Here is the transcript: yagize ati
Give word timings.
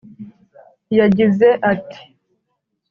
yagize 0.97 1.47
ati 1.71 1.99